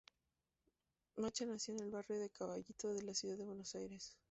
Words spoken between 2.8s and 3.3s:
de la